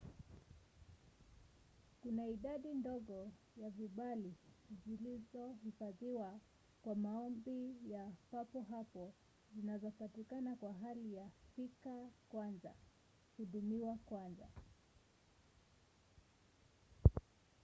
[2.03, 4.33] kuna idadi ndogo ya vibali
[4.85, 6.39] zilizohifadhiwa
[6.83, 9.13] kwa maombi ya papo hapo
[9.55, 12.73] zinazopatikana kwa hali ya fika kwanza
[13.37, 14.47] hudumiwa kwanza